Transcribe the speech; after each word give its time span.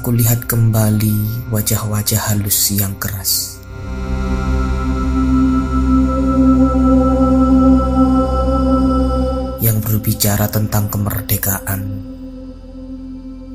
Aku 0.00 0.16
lihat 0.16 0.48
kembali 0.48 1.52
wajah-wajah 1.52 2.32
halus 2.32 2.72
yang 2.72 2.96
keras. 2.96 3.60
Yang 9.60 9.76
berbicara 9.84 10.48
tentang 10.48 10.88
kemerdekaan 10.88 12.00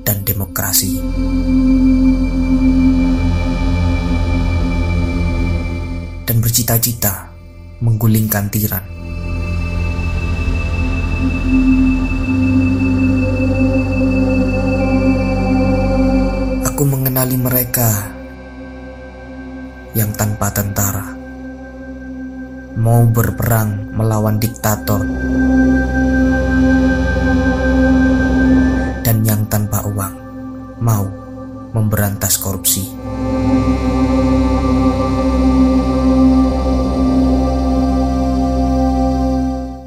dan 0.05 0.17
demokrasi. 0.21 1.01
Dan 6.29 6.37
bercita-cita 6.45 7.33
menggulingkan 7.81 8.53
tiran. 8.53 8.85
Aku 11.25 11.94
mengenali 17.15 17.39
mereka 17.39 18.11
yang 19.95 20.11
tanpa 20.19 20.51
tentara 20.51 21.15
mau 22.75 23.07
berperang 23.07 23.87
melawan 23.95 24.35
diktator 24.35 24.99
dan 28.99 29.23
yang 29.23 29.47
tanpa 29.47 29.87
uang 29.87 30.15
mau 30.83 31.07
memberantas 31.71 32.35
korupsi. 32.35 32.83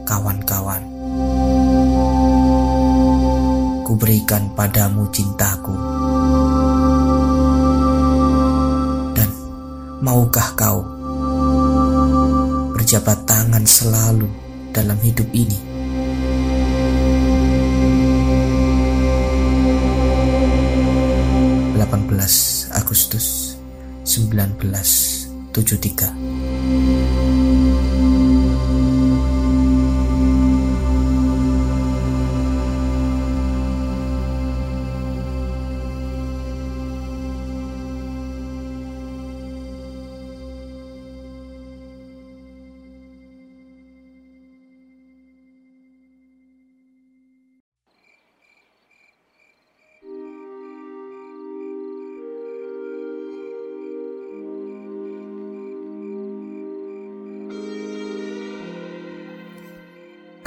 Kawan-kawan, 0.09 0.81
ku 3.85 3.93
berikan 4.01 4.49
padamu 4.57 5.13
cintaku. 5.13 5.98
Maukah 9.99 10.55
kau 10.55 10.87
berjabat 12.75 13.19
tangan 13.27 13.67
selalu 13.67 14.31
dalam 14.71 14.99
hidup 15.03 15.27
ini? 15.35 15.69
18 22.19 22.75
Agustus 22.77 23.57
1973 24.05 26.58